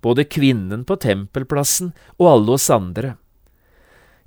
Både 0.00 0.24
kvinnen 0.24 0.86
på 0.88 0.96
tempelplassen 1.00 1.92
og 2.18 2.30
alle 2.30 2.56
oss 2.56 2.70
andre. 2.72 3.14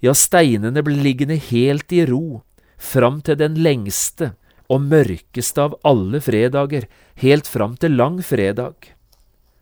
Ja, 0.03 0.13
steinene 0.13 0.83
ble 0.83 0.97
liggende 0.99 1.39
helt 1.39 1.93
i 1.95 2.03
ro, 2.05 2.43
fram 2.77 3.21
til 3.23 3.39
den 3.39 3.55
lengste 3.63 4.33
og 4.71 4.83
mørkeste 4.89 5.63
av 5.63 5.77
alle 5.87 6.19
fredager, 6.23 6.87
helt 7.21 7.47
fram 7.47 7.77
til 7.79 7.95
langfredag. 7.97 8.89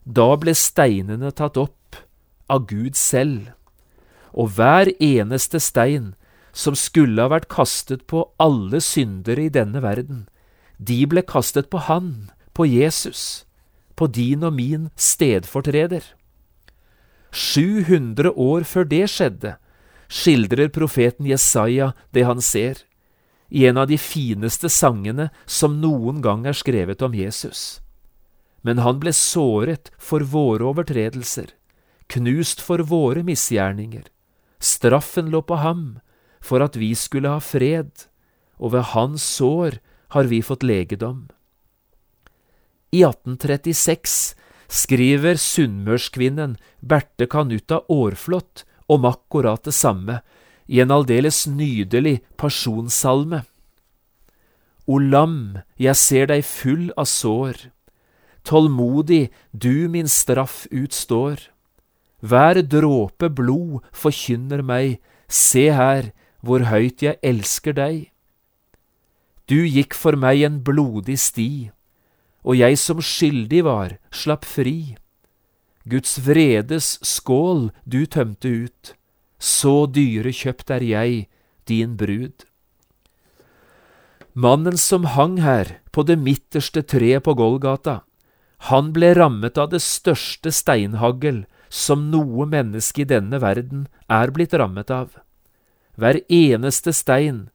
Da 0.04 0.34
ble 0.41 0.56
steinene 0.58 1.32
tatt 1.36 1.60
opp, 1.62 1.78
av 2.52 2.65
Gud 2.67 2.97
selv, 3.00 3.52
og 4.34 4.56
hver 4.58 4.89
eneste 5.00 5.60
stein 5.62 6.13
som 6.52 6.76
skulle 6.76 7.21
ha 7.21 7.32
vært 7.32 7.52
kastet 7.52 8.04
på 8.12 8.26
alle 8.41 8.82
syndere 8.84 9.45
i 9.47 9.54
denne 9.54 9.80
verden, 9.84 10.26
de 10.78 11.06
ble 11.08 11.24
kastet 11.24 11.69
på 11.71 11.86
Han, 11.88 12.32
på 12.58 12.65
Jesus, 12.67 13.45
på 14.02 14.10
din 14.10 14.42
og 14.48 14.56
min 14.58 14.90
stedfortreder. 14.98 16.02
700 17.32 18.34
år 18.34 18.66
før 18.68 18.88
det 18.90 19.06
skjedde, 19.14 19.56
skildrer 20.12 20.72
profeten 20.74 21.30
Jesaja 21.30 21.92
det 22.12 22.26
han 22.28 22.42
ser, 22.44 22.82
i 23.52 23.68
en 23.68 23.78
av 23.78 23.90
de 23.92 24.00
fineste 24.00 24.72
sangene 24.72 25.30
som 25.46 25.78
noen 25.84 26.22
gang 26.24 26.48
er 26.48 26.56
skrevet 26.58 27.04
om 27.04 27.16
Jesus. 27.16 27.82
Men 28.64 28.80
han 28.82 29.00
ble 29.02 29.14
såret 29.16 29.92
for 30.00 30.24
våre 30.24 30.70
overtredelser, 30.72 31.52
knust 32.12 32.64
for 32.64 32.84
våre 32.88 33.24
misgjerninger. 33.28 34.08
Straffen 34.62 35.32
lå 35.34 35.42
på 35.44 35.60
ham 35.60 36.00
for 36.42 36.64
at 36.64 36.78
vi 36.80 36.94
skulle 36.96 37.32
ha 37.32 37.44
fred, 37.44 37.92
og 38.58 38.74
ved 38.74 38.92
hans 38.96 39.26
sår 39.38 39.80
har 40.16 40.32
vi 40.32 40.42
fått 40.46 40.64
legedom. 40.64 41.28
I 42.92 43.06
1836 43.08 44.36
skriver 44.68 45.38
sunnmørskvinnen 45.40 46.58
Berthe 46.84 47.28
Kanutta 47.32 47.80
Aarflot 47.88 48.66
om 48.92 49.08
akkurat 49.08 49.64
det 49.64 49.76
samme 49.76 50.20
i 50.68 50.82
en 50.84 50.92
aldeles 50.92 51.46
nydelig 51.48 52.20
pasjonssalme. 52.36 53.44
O 54.92 55.00
lam, 55.00 55.62
jeg 55.80 55.96
ser 55.96 56.28
deg 56.34 56.44
full 56.44 56.90
av 57.00 57.08
sår, 57.08 57.72
tålmodig 58.44 59.30
du 59.56 59.88
min 59.88 60.12
straff 60.12 60.66
utstår. 60.68 61.48
Hver 62.20 62.60
dråpe 62.68 63.32
blod 63.32 63.86
forkynner 63.96 64.64
meg, 64.66 65.00
se 65.32 65.70
her 65.72 66.12
hvor 66.44 66.68
høyt 66.68 67.06
jeg 67.06 67.22
elsker 67.24 67.78
deg. 67.78 68.10
Du 69.48 69.64
gikk 69.64 69.96
for 69.96 70.20
meg 70.20 70.44
en 70.44 70.60
blodig 70.66 71.20
sti, 71.20 71.72
og 72.42 72.58
jeg 72.58 72.78
som 72.82 73.02
skyldig 73.02 73.64
var, 73.68 73.98
slapp 74.12 74.46
fri. 74.46 74.96
Guds 75.86 76.20
vredes 76.26 76.98
skål 77.06 77.70
du 77.86 78.06
tømte 78.06 78.50
ut, 78.66 78.94
så 79.42 79.86
dyrekjøpt 79.90 80.74
er 80.74 80.86
jeg, 80.86 81.28
din 81.70 81.98
brud. 81.98 82.46
Mannen 84.34 84.78
som 84.78 85.06
hang 85.16 85.42
her 85.44 85.78
på 85.92 86.06
det 86.08 86.18
midterste 86.22 86.84
treet 86.86 87.26
på 87.26 87.34
Golgata, 87.36 88.02
han 88.70 88.92
ble 88.94 89.16
rammet 89.18 89.58
av 89.58 89.72
det 89.74 89.82
største 89.82 90.54
steinhagl 90.54 91.44
som 91.72 92.10
noe 92.14 92.46
menneske 92.46 93.02
i 93.02 93.10
denne 93.10 93.40
verden 93.42 93.88
er 94.12 94.32
blitt 94.36 94.54
rammet 94.54 94.92
av. 94.94 95.18
Hver 95.98 96.22
eneste 96.30 96.94
stein 96.94 97.48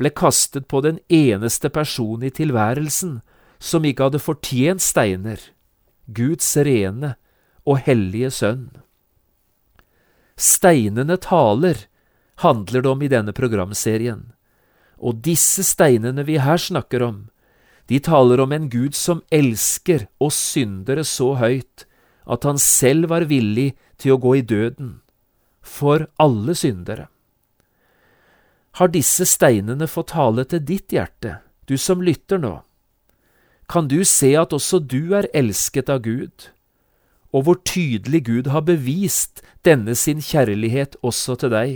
ble 0.00 0.10
kastet 0.10 0.66
på 0.70 0.80
den 0.82 0.98
eneste 1.12 1.68
personen 1.70 2.26
i 2.30 2.32
tilværelsen 2.34 3.20
som 3.58 3.84
ikke 3.84 4.08
hadde 4.08 4.22
fortjent 4.22 4.82
steiner, 4.82 5.40
Guds 6.06 6.50
rene 6.56 7.14
og 7.64 7.80
hellige 7.86 8.30
sønn. 8.34 8.68
Steinene 10.36 11.16
taler, 11.22 11.86
handler 12.42 12.82
det 12.82 12.90
om 12.90 13.02
i 13.02 13.10
denne 13.10 13.32
programserien, 13.32 14.32
og 14.98 15.22
disse 15.22 15.62
steinene 15.66 16.24
vi 16.26 16.40
her 16.42 16.58
snakker 16.58 17.04
om, 17.06 17.22
de 17.86 18.00
taler 18.00 18.40
om 18.40 18.52
en 18.52 18.68
Gud 18.72 18.96
som 18.96 19.20
elsker 19.32 20.06
oss 20.22 20.38
syndere 20.54 21.04
så 21.04 21.34
høyt 21.36 21.84
at 22.24 22.46
han 22.48 22.58
selv 22.58 23.10
var 23.12 23.26
villig 23.28 23.74
til 24.00 24.14
å 24.14 24.20
gå 24.20 24.38
i 24.40 24.44
døden, 24.44 25.00
for 25.60 26.06
alle 26.20 26.56
syndere. 26.56 27.08
Har 28.80 28.90
disse 28.90 29.26
steinene 29.28 29.86
fått 29.86 30.14
tale 30.16 30.46
til 30.48 30.64
ditt 30.64 30.92
hjerte, 30.92 31.38
du 31.68 31.76
som 31.78 32.02
lytter 32.02 32.40
nå? 32.40 32.56
Kan 33.68 33.88
du 33.88 34.04
se 34.04 34.34
at 34.36 34.52
også 34.52 34.78
du 34.78 35.14
er 35.16 35.30
elsket 35.34 35.88
av 35.88 36.02
Gud, 36.04 36.50
og 37.34 37.46
hvor 37.46 37.58
tydelig 37.66 38.24
Gud 38.28 38.50
har 38.52 38.66
bevist 38.68 39.42
denne 39.64 39.94
sin 39.98 40.20
kjærlighet 40.22 40.96
også 41.02 41.38
til 41.40 41.50
deg? 41.54 41.72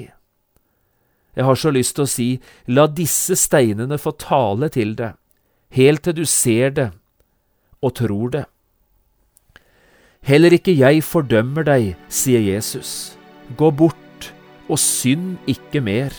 Jeg 1.37 1.47
har 1.47 1.59
så 1.59 1.71
lyst 1.71 1.97
til 1.97 2.05
å 2.05 2.11
si, 2.11 2.29
la 2.67 2.87
disse 2.91 3.37
steinene 3.39 3.99
få 3.99 4.13
tale 4.19 4.69
til 4.75 4.95
deg, 4.99 5.17
helt 5.75 6.05
til 6.05 6.17
du 6.21 6.25
ser 6.27 6.75
det 6.75 6.89
og 7.83 7.95
tror 7.95 8.33
det. 8.35 8.45
Heller 10.27 10.53
ikke 10.53 10.75
jeg 10.75 11.05
fordømmer 11.07 11.65
deg, 11.65 11.93
sier 12.11 12.43
Jesus. 12.43 13.17
Gå 13.57 13.71
bort 13.71 14.33
og 14.69 14.81
synd 14.83 15.39
ikke 15.49 15.81
mer. 15.81 16.13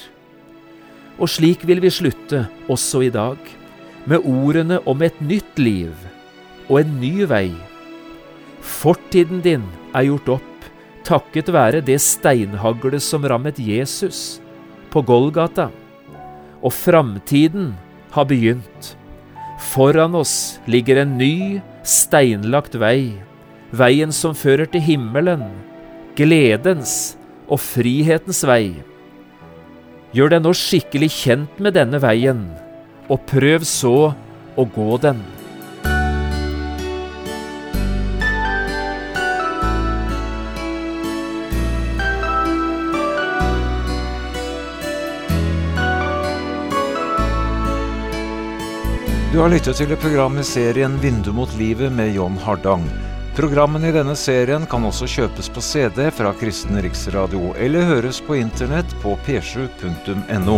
Og 1.20 1.30
slik 1.30 1.68
vil 1.68 1.84
vi 1.84 1.92
slutte 1.92 2.46
også 2.72 3.04
i 3.06 3.12
dag, 3.14 3.38
med 4.10 4.26
ordene 4.26 4.80
om 4.90 5.04
et 5.06 5.18
nytt 5.22 5.60
liv 5.62 5.94
og 6.68 6.82
en 6.82 6.96
ny 7.02 7.26
vei. 7.30 7.50
Fortiden 8.66 9.44
din 9.46 9.66
er 9.94 10.08
gjort 10.10 10.40
opp 10.40 10.50
takket 11.10 11.50
være 11.54 11.82
det 11.86 11.98
steinhaglet 12.04 13.02
som 13.04 13.26
rammet 13.26 13.60
Jesus 13.62 14.40
på 14.94 15.02
Golgata, 15.06 15.70
og 16.62 16.74
framtiden 16.74 17.74
har 18.14 18.28
begynt. 18.30 18.94
Foran 19.72 20.16
oss 20.18 20.60
ligger 20.70 21.02
en 21.02 21.18
ny, 21.20 21.62
steinlagt 21.84 22.78
vei, 22.80 23.16
veien 23.72 24.14
som 24.16 24.38
fører 24.38 24.70
til 24.70 24.84
himmelen, 24.86 25.46
gledens 26.18 27.16
og 27.48 27.62
frihetens 27.64 28.44
vei. 28.48 28.80
Gjør 30.14 30.34
deg 30.34 30.46
nå 30.46 30.56
skikkelig 30.58 31.12
kjent 31.14 31.62
med 31.62 31.78
denne 31.78 32.02
veien, 32.02 32.48
og 33.10 33.26
prøv 33.30 33.66
så 33.68 33.98
å 34.56 34.66
gå 34.76 34.94
den. 35.04 35.22
Du 49.30 49.44
har 49.44 49.52
lyttet 49.54 49.78
til 49.78 49.92
et 49.94 50.02
program 50.02 50.40
i 50.42 50.44
serien 50.44 50.96
Vindu 51.00 51.30
mot 51.38 51.52
livet 51.56 51.94
med 51.94 52.16
John 52.16 52.34
Hardang. 52.44 52.84
Programmene 53.38 53.88
i 53.88 53.94
denne 53.96 54.16
serien 54.18 54.66
kan 54.68 54.84
også 54.84 55.08
kjøpes 55.08 55.48
på 55.54 55.62
CD 55.64 56.10
fra 56.12 56.34
Kristen 56.42 56.82
Riksradio, 56.82 57.54
eller 57.56 57.88
høres 57.88 58.20
på 58.26 58.36
internett 58.42 58.92
på 59.00 59.14
p7.no. 59.24 60.58